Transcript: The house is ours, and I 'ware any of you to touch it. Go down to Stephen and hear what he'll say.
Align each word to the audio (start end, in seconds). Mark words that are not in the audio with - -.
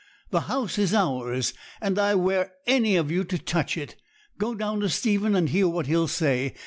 The 0.31 0.39
house 0.49 0.79
is 0.79 0.95
ours, 0.95 1.53
and 1.79 1.99
I 1.99 2.15
'ware 2.15 2.53
any 2.65 2.95
of 2.95 3.11
you 3.11 3.23
to 3.25 3.37
touch 3.37 3.77
it. 3.77 3.97
Go 4.39 4.55
down 4.55 4.79
to 4.79 4.89
Stephen 4.89 5.35
and 5.35 5.47
hear 5.49 5.67
what 5.67 5.85
he'll 5.85 6.07
say. 6.07 6.55